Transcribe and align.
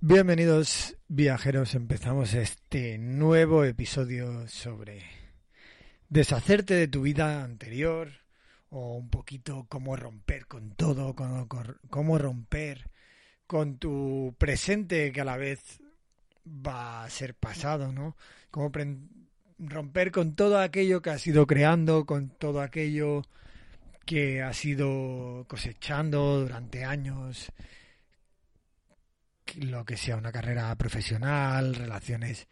Bienvenidos 0.00 0.96
viajeros, 1.06 1.76
empezamos 1.76 2.34
este 2.34 2.98
nuevo 2.98 3.62
episodio 3.64 4.48
sobre 4.48 5.04
deshacerte 6.08 6.74
de 6.74 6.88
tu 6.88 7.02
vida 7.02 7.44
anterior 7.44 8.10
o 8.70 8.96
un 8.96 9.08
poquito 9.08 9.66
cómo 9.68 9.96
romper 9.96 10.46
con 10.46 10.70
todo, 10.72 11.14
cómo, 11.14 12.18
romper 12.18 12.90
con 13.46 13.78
tu 13.78 14.34
presente 14.38 15.12
que 15.12 15.20
a 15.20 15.24
la 15.24 15.36
vez 15.36 15.80
va 16.46 17.04
a 17.04 17.10
ser 17.10 17.34
pasado, 17.34 17.92
¿no? 17.92 18.16
Cómo 18.50 18.70
romper 19.58 20.12
con 20.12 20.34
todo 20.34 20.58
aquello 20.58 21.02
que 21.02 21.10
has 21.10 21.26
ido 21.26 21.46
creando, 21.46 22.04
con 22.04 22.28
todo 22.28 22.60
aquello 22.60 23.22
que 24.04 24.42
has 24.42 24.64
ido 24.64 25.44
cosechando 25.48 26.40
durante 26.40 26.84
años, 26.84 27.52
lo 29.56 29.84
que 29.84 29.96
sea 29.96 30.16
una 30.16 30.32
carrera 30.32 30.74
profesional, 30.76 31.74
relaciones 31.74 32.48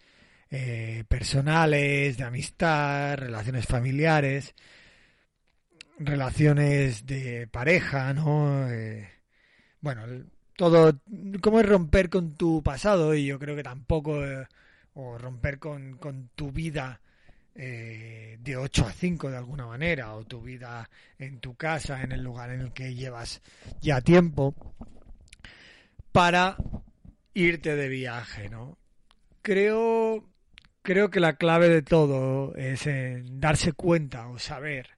eh, 0.51 1.05
personales, 1.09 2.17
de 2.17 2.25
amistad, 2.25 3.17
relaciones 3.17 3.67
familiares, 3.67 4.55
relaciones 5.99 7.07
de 7.07 7.47
pareja, 7.47 8.13
¿no? 8.13 8.69
Eh, 8.71 9.09
bueno, 9.81 10.03
todo, 10.57 11.01
cómo 11.43 11.61
es 11.61 11.67
romper 11.67 12.11
con 12.11 12.35
tu 12.35 12.63
pasado 12.63 13.15
y 13.15 13.27
yo 13.27 13.39
creo 13.39 13.57
que 13.57 13.63
tampoco, 13.63 14.25
eh, 14.25 14.47
o 14.95 15.19
romper 15.19 15.59
con, 15.59 15.97
con 15.99 16.31
tu 16.35 16.51
vida 16.53 17.01
eh, 17.55 18.37
de 18.41 18.57
8 18.57 18.87
a 18.87 18.93
5 18.93 19.31
de 19.31 19.37
alguna 19.37 19.67
manera, 19.67 20.15
o 20.15 20.25
tu 20.25 20.43
vida 20.43 20.89
en 21.19 21.41
tu 21.41 21.55
casa, 21.57 22.03
en 22.03 22.13
el 22.13 22.23
lugar 22.23 22.51
en 22.51 22.61
el 22.61 22.73
que 22.73 22.95
llevas 22.95 23.43
ya 23.81 24.01
tiempo, 24.01 24.55
para 26.13 26.57
irte 27.35 27.77
de 27.77 27.89
viaje, 27.89 28.49
¿no? 28.49 28.79
Creo, 29.43 30.25
creo 30.83 31.11
que 31.11 31.21
la 31.21 31.37
clave 31.37 31.69
de 31.69 31.83
todo 31.83 32.55
es 32.57 32.87
en 32.87 33.41
darse 33.41 33.73
cuenta 33.73 34.29
o 34.29 34.39
saber 34.39 34.96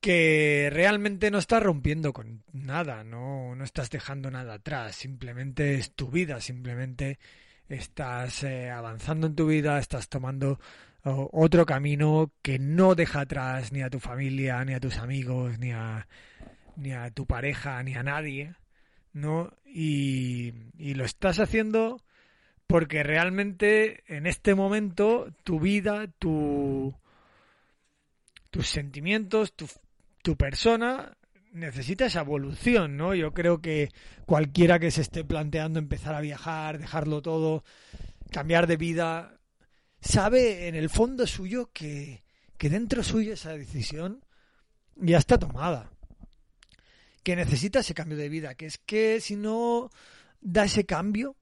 que 0.00 0.70
realmente 0.72 1.30
no 1.30 1.38
estás 1.38 1.62
rompiendo 1.62 2.12
con 2.12 2.44
nada, 2.52 3.04
no, 3.04 3.54
no 3.54 3.64
estás 3.64 3.90
dejando 3.90 4.30
nada 4.30 4.54
atrás, 4.54 4.94
simplemente 4.96 5.74
es 5.74 5.92
tu 5.92 6.10
vida, 6.10 6.40
simplemente 6.40 7.18
estás 7.68 8.44
eh, 8.44 8.70
avanzando 8.70 9.26
en 9.26 9.34
tu 9.34 9.46
vida, 9.46 9.78
estás 9.78 10.08
tomando 10.08 10.58
otro 11.10 11.64
camino 11.64 12.32
que 12.42 12.58
no 12.58 12.94
deja 12.94 13.20
atrás 13.20 13.72
ni 13.72 13.82
a 13.82 13.88
tu 13.88 13.98
familia, 13.98 14.64
ni 14.64 14.74
a 14.74 14.80
tus 14.80 14.98
amigos, 14.98 15.58
ni 15.58 15.72
a, 15.72 16.06
ni 16.76 16.92
a 16.92 17.10
tu 17.10 17.24
pareja, 17.24 17.82
ni 17.82 17.94
a 17.94 18.02
nadie, 18.02 18.54
¿no? 19.12 19.52
Y, 19.64 20.52
y 20.76 20.94
lo 20.94 21.04
estás 21.04 21.38
haciendo 21.38 22.02
porque 22.66 23.02
realmente 23.02 24.04
en 24.14 24.26
este 24.26 24.54
momento 24.54 25.32
tu 25.44 25.60
vida, 25.60 26.08
tu, 26.18 26.94
tus 28.50 28.68
sentimientos, 28.68 29.54
tu, 29.54 29.66
tu 30.28 30.36
persona 30.36 31.16
necesita 31.52 32.04
esa 32.04 32.20
evolución, 32.20 32.98
¿no? 32.98 33.14
Yo 33.14 33.32
creo 33.32 33.62
que 33.62 33.88
cualquiera 34.26 34.78
que 34.78 34.90
se 34.90 35.00
esté 35.00 35.24
planteando 35.24 35.78
empezar 35.78 36.14
a 36.14 36.20
viajar, 36.20 36.76
dejarlo 36.76 37.22
todo, 37.22 37.64
cambiar 38.30 38.66
de 38.66 38.76
vida, 38.76 39.40
sabe 40.02 40.68
en 40.68 40.74
el 40.74 40.90
fondo 40.90 41.26
suyo 41.26 41.70
que, 41.72 42.24
que 42.58 42.68
dentro 42.68 43.02
suyo 43.02 43.32
esa 43.32 43.56
decisión 43.56 44.22
ya 44.96 45.16
está 45.16 45.38
tomada. 45.38 45.90
Que 47.22 47.34
necesita 47.34 47.78
ese 47.78 47.94
cambio 47.94 48.18
de 48.18 48.28
vida, 48.28 48.54
que 48.54 48.66
es 48.66 48.76
que 48.76 49.22
si 49.22 49.34
no 49.34 49.88
da 50.42 50.66
ese 50.66 50.84
cambio, 50.84 51.36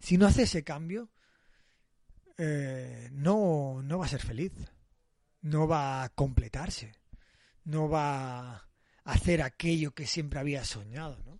si 0.00 0.16
no 0.16 0.26
hace 0.26 0.44
ese 0.44 0.64
cambio, 0.64 1.10
eh, 2.38 3.10
no, 3.12 3.82
no 3.82 3.98
va 3.98 4.06
a 4.06 4.08
ser 4.08 4.22
feliz, 4.22 4.52
no 5.42 5.68
va 5.68 6.04
a 6.04 6.08
completarse, 6.08 6.94
no 7.64 7.88
va 7.88 8.56
a 8.56 8.68
hacer 9.04 9.42
aquello 9.42 9.94
que 9.94 10.06
siempre 10.06 10.40
había 10.40 10.64
soñado, 10.64 11.18
¿no? 11.24 11.38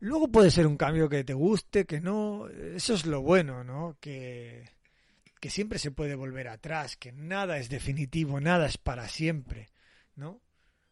Luego 0.00 0.28
puede 0.28 0.50
ser 0.50 0.66
un 0.66 0.76
cambio 0.76 1.08
que 1.08 1.24
te 1.24 1.32
guste, 1.32 1.86
que 1.86 2.00
no, 2.00 2.48
eso 2.48 2.94
es 2.94 3.06
lo 3.06 3.22
bueno, 3.22 3.64
¿no? 3.64 3.96
Que, 4.00 4.68
que 5.40 5.50
siempre 5.50 5.78
se 5.78 5.90
puede 5.90 6.14
volver 6.14 6.48
atrás, 6.48 6.96
que 6.96 7.12
nada 7.12 7.58
es 7.58 7.68
definitivo, 7.68 8.40
nada 8.40 8.66
es 8.66 8.78
para 8.78 9.08
siempre, 9.08 9.70
¿no? 10.14 10.42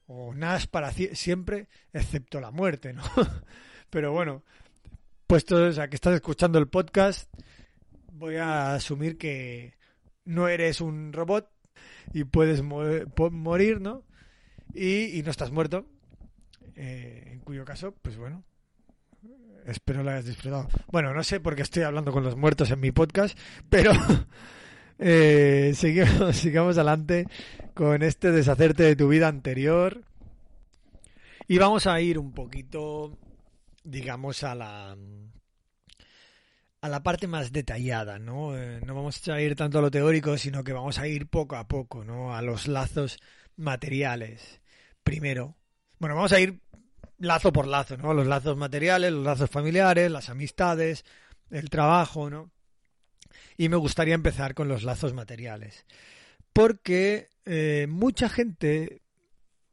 O 0.07 0.35
nada 0.35 0.57
es 0.57 0.67
para 0.67 0.91
siempre, 0.91 1.69
excepto 1.93 2.41
la 2.41 2.51
muerte, 2.51 2.93
¿no? 2.93 3.03
Pero 3.91 4.13
bueno, 4.13 4.43
puesto 5.27 5.57
a 5.67 5.89
que 5.89 5.97
estás 5.97 6.15
escuchando 6.15 6.59
el 6.59 6.69
podcast, 6.69 7.33
voy 8.13 8.37
a 8.37 8.75
asumir 8.75 9.19
que 9.19 9.75
no 10.25 10.49
eres 10.49 10.81
un 10.81 11.13
robot 11.13 11.53
y 12.12 12.25
puedes 12.25 12.62
morir, 12.62 13.81
¿no? 13.81 14.05
Y, 14.75 15.22
no 15.25 15.31
estás 15.31 15.50
muerto. 15.50 15.87
Eh, 16.77 17.28
en 17.33 17.41
cuyo 17.41 17.65
caso, 17.65 17.95
pues 18.03 18.17
bueno, 18.17 18.45
espero 19.67 20.03
lo 20.03 20.11
hayas 20.11 20.27
disfrutado. 20.27 20.69
Bueno, 20.91 21.15
no 21.15 21.22
sé 21.22 21.41
por 21.41 21.55
qué 21.55 21.62
estoy 21.62 21.84
hablando 21.84 22.12
con 22.12 22.25
los 22.25 22.37
muertos 22.37 22.71
en 22.71 22.81
mi 22.81 22.91
podcast, 22.91 23.39
pero 23.69 23.93
eh, 24.99 25.72
sigamos, 25.75 26.37
sigamos 26.37 26.77
adelante 26.77 27.27
con 27.75 28.03
este 28.03 28.33
deshacerte 28.33 28.83
de 28.83 28.97
tu 28.97 29.09
vida 29.09 29.28
anterior. 29.28 30.03
Y 31.47 31.59
vamos 31.59 31.87
a 31.87 32.01
ir 32.01 32.19
un 32.19 32.33
poquito, 32.33 33.19
digamos, 33.84 34.43
a 34.45 34.55
la 34.55 34.97
a 36.84 36.89
la 36.91 37.03
parte 37.03 37.27
más 37.27 37.50
detallada, 37.50 38.19
¿no? 38.19 38.59
Eh, 38.59 38.78
no 38.84 38.95
vamos 38.95 39.27
a 39.28 39.41
ir 39.41 39.56
tanto 39.56 39.78
a 39.78 39.81
lo 39.81 39.91
teórico, 39.91 40.37
sino 40.37 40.62
que 40.62 40.75
vamos 40.75 40.99
a 40.99 41.09
ir 41.09 41.28
poco 41.28 41.56
a 41.56 41.67
poco, 41.67 42.05
¿no? 42.05 42.37
A 42.37 42.43
los 42.43 42.69
lazos 42.69 43.17
materiales. 43.56 44.61
Primero, 45.03 45.56
bueno, 45.99 46.15
vamos 46.15 46.33
a 46.33 46.41
ir 46.41 46.61
lazo 47.17 47.55
por 47.55 47.67
lazo, 47.67 47.97
¿no? 47.97 48.12
Los 48.12 48.27
lazos 48.27 48.59
materiales, 48.59 49.12
los 49.12 49.25
lazos 49.25 49.49
familiares, 49.49 50.11
las 50.11 50.28
amistades, 50.28 51.06
el 51.49 51.71
trabajo, 51.71 52.28
¿no? 52.28 52.50
Y 53.56 53.71
me 53.71 53.77
gustaría 53.77 54.15
empezar 54.15 54.53
con 54.53 54.69
los 54.69 54.83
lazos 54.83 55.15
materiales. 55.15 55.87
Porque 56.53 57.31
eh, 57.47 57.87
mucha 57.89 58.28
gente, 58.28 59.01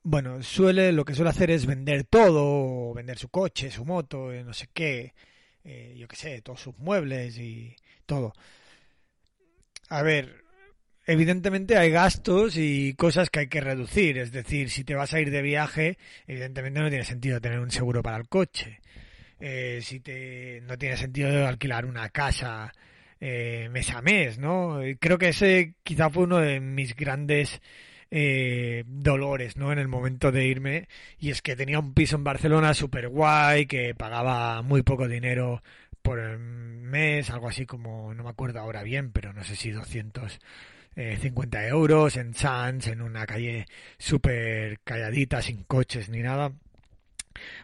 bueno, 0.01 0.41
suele, 0.43 0.93
lo 0.93 1.03
que 1.03 1.16
suele 1.16 1.31
hacer 1.31 1.51
es 1.51 1.66
vender 1.66 2.05
todo, 2.05 2.93
vender 2.93 3.17
su 3.17 3.28
coche, 3.28 3.69
su 3.69 3.83
moto, 3.83 4.31
eh, 4.31 4.45
no 4.45 4.53
sé 4.53 4.69
qué, 4.73 5.13
eh, 5.63 5.95
yo 5.97 6.07
qué 6.07 6.16
sé, 6.16 6.41
todos 6.41 6.61
sus 6.61 6.77
muebles 6.77 7.38
y 7.38 7.75
todo. 8.05 8.33
A 9.89 10.01
ver, 10.01 10.44
evidentemente 11.05 11.77
hay 11.77 11.91
gastos 11.91 12.55
y 12.57 12.94
cosas 12.94 13.29
que 13.29 13.41
hay 13.41 13.47
que 13.47 13.61
reducir. 13.61 14.17
Es 14.17 14.31
decir, 14.31 14.69
si 14.69 14.83
te 14.83 14.95
vas 14.95 15.13
a 15.13 15.19
ir 15.19 15.31
de 15.31 15.41
viaje, 15.41 15.97
evidentemente 16.27 16.79
no 16.79 16.89
tiene 16.89 17.05
sentido 17.05 17.41
tener 17.41 17.59
un 17.59 17.72
seguro 17.72 18.01
para 18.01 18.17
el 18.17 18.27
coche. 18.27 18.79
Eh, 19.39 19.79
si 19.81 19.99
te 19.99 20.61
no 20.61 20.77
tiene 20.77 20.97
sentido 20.97 21.47
alquilar 21.47 21.85
una 21.85 22.09
casa 22.09 22.72
eh, 23.19 23.69
mes 23.72 23.89
a 23.91 24.01
mes, 24.01 24.38
¿no? 24.38 24.79
Creo 24.99 25.17
que 25.17 25.29
ese 25.29 25.73
quizá 25.83 26.09
fue 26.09 26.23
uno 26.23 26.38
de 26.38 26.59
mis 26.59 26.95
grandes 26.95 27.61
eh, 28.11 28.84
dolores, 28.87 29.58
¿no? 29.58 29.72
En 29.72 29.79
el 29.79 29.87
momento 29.87 30.31
de 30.31 30.46
irme. 30.46 30.87
Y 31.17 31.31
es 31.31 31.41
que 31.41 31.55
tenía 31.55 31.79
un 31.79 31.93
piso 31.93 32.17
en 32.17 32.23
Barcelona 32.23 32.73
súper 32.73 33.08
guay, 33.09 33.66
que 33.66 33.96
pagaba 33.96 34.61
muy 34.61 34.84
poco 34.84 35.08
dinero 35.08 35.63
por 36.02 36.19
el 36.19 36.37
mes, 36.40 37.29
algo 37.29 37.47
así 37.47 37.66
como, 37.66 38.13
no 38.13 38.23
me 38.23 38.29
acuerdo 38.29 38.59
ahora 38.59 38.84
bien, 38.84 39.11
pero 39.11 39.34
no 39.34 39.43
sé 39.43 39.55
si 39.55 39.72
250 39.72 41.67
euros 41.67 42.17
en 42.17 42.34
Sans, 42.34 42.85
en 42.87 43.02
una 43.02 43.25
calle 43.25 43.66
súper 43.97 44.79
calladita, 44.84 45.41
sin 45.41 45.63
coches 45.63 46.09
ni 46.09 46.22
nada. 46.22 46.52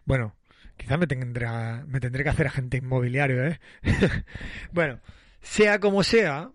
Bueno, 0.05 0.35
quizá 0.77 0.97
me 0.97 1.07
tendrá, 1.07 1.83
me 1.88 1.99
tendré 1.99 2.23
que 2.23 2.29
hacer 2.29 2.47
agente 2.47 2.77
inmobiliario, 2.77 3.45
¿eh? 3.45 3.59
bueno, 4.71 4.99
sea 5.41 5.79
como 5.79 6.03
sea, 6.03 6.51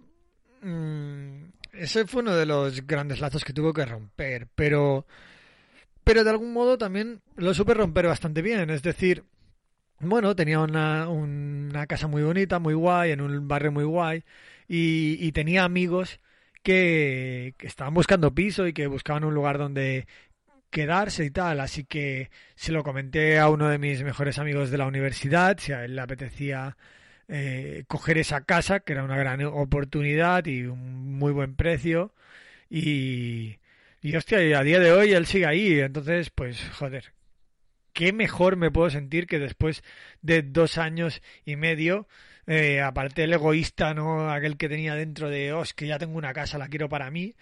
mm, 0.62 1.44
ese 1.72 2.06
fue 2.06 2.22
uno 2.22 2.34
de 2.36 2.46
los 2.46 2.86
grandes 2.86 3.20
lazos 3.20 3.44
que 3.44 3.52
tuvo 3.52 3.72
que 3.72 3.84
romper, 3.84 4.48
pero, 4.54 5.06
pero 6.04 6.24
de 6.24 6.30
algún 6.30 6.52
modo 6.52 6.78
también 6.78 7.22
lo 7.36 7.54
supe 7.54 7.74
romper 7.74 8.06
bastante 8.06 8.42
bien, 8.42 8.70
es 8.70 8.82
decir, 8.82 9.24
bueno, 10.00 10.36
tenía 10.36 10.60
una, 10.60 11.08
una 11.08 11.86
casa 11.86 12.08
muy 12.08 12.22
bonita, 12.22 12.58
muy 12.58 12.74
guay, 12.74 13.12
en 13.12 13.20
un 13.20 13.48
barrio 13.48 13.72
muy 13.72 13.84
guay, 13.84 14.24
y, 14.68 15.16
y 15.20 15.32
tenía 15.32 15.64
amigos 15.64 16.20
que, 16.62 17.54
que 17.58 17.66
estaban 17.66 17.94
buscando 17.94 18.34
piso 18.34 18.66
y 18.66 18.72
que 18.72 18.86
buscaban 18.86 19.24
un 19.24 19.34
lugar 19.34 19.58
donde 19.58 20.06
quedarse 20.70 21.24
y 21.24 21.30
tal, 21.30 21.60
así 21.60 21.84
que 21.84 22.30
se 22.54 22.72
lo 22.72 22.82
comenté 22.82 23.38
a 23.38 23.48
uno 23.48 23.68
de 23.68 23.78
mis 23.78 24.02
mejores 24.02 24.38
amigos 24.38 24.70
de 24.70 24.78
la 24.78 24.86
universidad, 24.86 25.58
si 25.58 25.72
a 25.72 25.84
él 25.84 25.96
le 25.96 26.02
apetecía 26.02 26.76
eh, 27.34 27.84
coger 27.88 28.18
esa 28.18 28.44
casa, 28.44 28.80
que 28.80 28.92
era 28.92 29.04
una 29.04 29.16
gran 29.16 29.42
oportunidad 29.44 30.44
y 30.44 30.64
un 30.64 31.16
muy 31.18 31.32
buen 31.32 31.56
precio, 31.56 32.12
y, 32.68 33.58
y 34.02 34.16
hostia, 34.16 34.44
y 34.44 34.52
a 34.52 34.62
día 34.62 34.80
de 34.80 34.92
hoy 34.92 35.12
él 35.12 35.24
sigue 35.26 35.46
ahí, 35.46 35.80
entonces 35.80 36.28
pues 36.30 36.62
joder, 36.78 37.14
qué 37.94 38.12
mejor 38.12 38.56
me 38.56 38.70
puedo 38.70 38.90
sentir 38.90 39.26
que 39.26 39.38
después 39.38 39.82
de 40.20 40.42
dos 40.42 40.76
años 40.76 41.22
y 41.46 41.56
medio, 41.56 42.06
eh, 42.46 42.82
aparte 42.82 43.24
el 43.24 43.32
egoísta, 43.32 43.94
¿no? 43.94 44.30
Aquel 44.30 44.58
que 44.58 44.68
tenía 44.68 44.94
dentro 44.94 45.30
de, 45.30 45.54
oh, 45.54 45.64
que 45.74 45.86
ya 45.86 45.98
tengo 45.98 46.18
una 46.18 46.34
casa, 46.34 46.58
la 46.58 46.68
quiero 46.68 46.90
para 46.90 47.10
mí, 47.10 47.34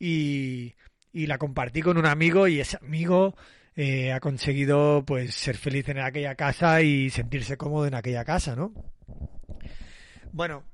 y, 0.00 0.74
y 1.12 1.26
la 1.26 1.38
compartí 1.38 1.82
con 1.82 1.98
un 1.98 2.06
amigo 2.06 2.48
y 2.48 2.60
ese 2.60 2.78
amigo 2.78 3.36
eh, 3.76 4.12
ha 4.12 4.18
conseguido 4.20 5.04
pues 5.06 5.34
ser 5.34 5.56
feliz 5.56 5.88
en 5.88 5.98
aquella 6.00 6.34
casa 6.34 6.82
y 6.82 7.10
sentirse 7.10 7.56
cómodo 7.56 7.86
en 7.86 7.94
aquella 7.94 8.24
casa, 8.24 8.56
¿no? 8.56 8.72
Bueno, 10.32 10.64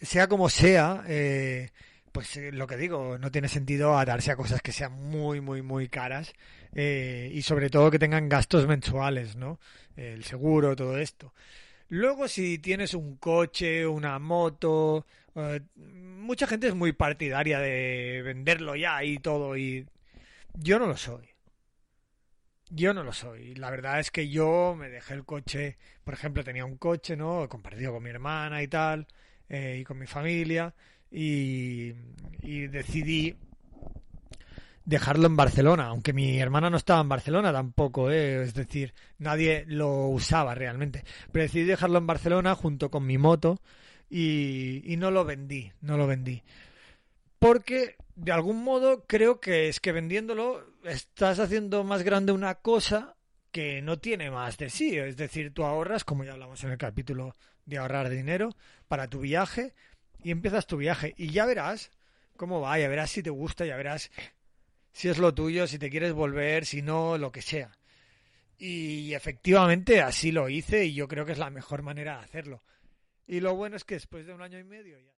sea 0.00 0.26
como 0.28 0.48
sea, 0.48 1.04
eh, 1.06 1.70
pues 2.12 2.36
eh, 2.36 2.52
lo 2.52 2.66
que 2.66 2.76
digo, 2.76 3.18
no 3.18 3.30
tiene 3.30 3.48
sentido 3.48 3.96
atarse 3.96 4.30
a 4.30 4.36
cosas 4.36 4.60
que 4.60 4.72
sean 4.72 4.92
muy, 4.92 5.40
muy, 5.40 5.62
muy 5.62 5.88
caras 5.88 6.32
eh, 6.74 7.30
y 7.32 7.42
sobre 7.42 7.70
todo 7.70 7.90
que 7.90 7.98
tengan 7.98 8.28
gastos 8.28 8.66
mensuales, 8.66 9.36
¿no? 9.36 9.60
El 9.96 10.24
seguro, 10.24 10.74
todo 10.76 10.98
esto. 10.98 11.32
Luego, 11.90 12.28
si 12.28 12.58
tienes 12.58 12.94
un 12.94 13.16
coche, 13.16 13.86
una 13.86 14.18
moto, 14.18 15.06
eh, 15.34 15.60
mucha 15.76 16.46
gente 16.46 16.68
es 16.68 16.74
muy 16.74 16.92
partidaria 16.92 17.58
de 17.60 18.22
venderlo 18.24 18.76
ya 18.76 19.02
y 19.04 19.18
todo, 19.18 19.56
y 19.56 19.86
yo 20.54 20.78
no 20.78 20.86
lo 20.86 20.96
soy. 20.96 21.28
Yo 22.70 22.92
no 22.92 23.02
lo 23.02 23.12
soy. 23.12 23.54
La 23.54 23.70
verdad 23.70 24.00
es 24.00 24.10
que 24.10 24.28
yo 24.28 24.74
me 24.78 24.88
dejé 24.88 25.14
el 25.14 25.24
coche, 25.24 25.78
por 26.04 26.14
ejemplo, 26.14 26.44
tenía 26.44 26.64
un 26.64 26.76
coche, 26.76 27.16
¿no? 27.16 27.48
Compartido 27.48 27.92
con 27.92 28.02
mi 28.02 28.10
hermana 28.10 28.62
y 28.62 28.68
tal, 28.68 29.06
eh, 29.48 29.78
y 29.80 29.84
con 29.84 29.98
mi 29.98 30.06
familia, 30.06 30.74
y, 31.10 31.92
decidí 32.68 33.36
dejarlo 34.84 35.26
en 35.26 35.36
Barcelona, 35.36 35.86
aunque 35.86 36.12
mi 36.12 36.38
hermana 36.38 36.70
no 36.70 36.76
estaba 36.76 37.00
en 37.00 37.08
Barcelona 37.08 37.52
tampoco, 37.52 38.10
¿eh? 38.10 38.42
es 38.42 38.54
decir, 38.54 38.94
nadie 39.18 39.64
lo 39.66 40.08
usaba 40.08 40.54
realmente. 40.54 41.04
Pero 41.32 41.44
decidí 41.44 41.64
dejarlo 41.64 41.98
en 41.98 42.06
Barcelona 42.06 42.54
junto 42.54 42.90
con 42.90 43.06
mi 43.06 43.18
moto 43.18 43.60
y 44.10 44.94
no 44.98 45.10
lo 45.10 45.24
vendí, 45.24 45.72
no 45.80 45.96
lo 45.96 46.06
vendí. 46.06 46.42
Porque 47.38 47.96
de 48.16 48.32
algún 48.32 48.64
modo 48.64 49.04
creo 49.06 49.40
que 49.40 49.68
es 49.68 49.78
que 49.78 49.92
vendiéndolo 49.92 50.66
estás 50.84 51.38
haciendo 51.38 51.84
más 51.84 52.02
grande 52.02 52.32
una 52.32 52.56
cosa 52.56 53.16
que 53.50 53.82
no 53.82 53.98
tiene 53.98 54.30
más 54.30 54.58
de 54.58 54.70
sí. 54.70 54.98
Es 54.98 55.16
decir, 55.16 55.52
tú 55.52 55.64
ahorras, 55.64 56.04
como 56.04 56.24
ya 56.24 56.32
hablamos 56.32 56.62
en 56.64 56.70
el 56.70 56.78
capítulo 56.78 57.34
de 57.64 57.78
ahorrar 57.78 58.08
dinero, 58.08 58.56
para 58.88 59.08
tu 59.08 59.20
viaje 59.20 59.74
y 60.22 60.30
empiezas 60.30 60.66
tu 60.66 60.76
viaje. 60.76 61.14
Y 61.16 61.30
ya 61.30 61.46
verás 61.46 61.90
cómo 62.36 62.60
va, 62.60 62.78
ya 62.78 62.88
verás 62.88 63.10
si 63.10 63.22
te 63.22 63.30
gusta, 63.30 63.66
ya 63.66 63.76
verás 63.76 64.10
si 64.92 65.08
es 65.08 65.18
lo 65.18 65.34
tuyo, 65.34 65.66
si 65.66 65.78
te 65.78 65.90
quieres 65.90 66.12
volver, 66.12 66.66
si 66.66 66.82
no, 66.82 67.18
lo 67.18 67.30
que 67.30 67.42
sea. 67.42 67.70
Y 68.58 69.14
efectivamente 69.14 70.00
así 70.00 70.32
lo 70.32 70.48
hice 70.48 70.84
y 70.84 70.94
yo 70.94 71.06
creo 71.06 71.24
que 71.24 71.32
es 71.32 71.38
la 71.38 71.50
mejor 71.50 71.82
manera 71.82 72.18
de 72.18 72.24
hacerlo. 72.24 72.62
Y 73.26 73.40
lo 73.40 73.54
bueno 73.54 73.76
es 73.76 73.84
que 73.84 73.94
después 73.94 74.26
de 74.26 74.34
un 74.34 74.42
año 74.42 74.58
y 74.58 74.64
medio 74.64 74.98
ya... 74.98 75.17